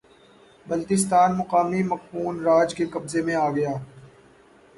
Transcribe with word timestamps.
بلتستان 0.65 1.35
مقامی 1.35 1.83
مقپون 1.83 2.39
راج 2.39 2.75
کے 2.75 2.85
قبضے 2.93 3.21
میں 3.21 3.35
آگیا 3.35 3.73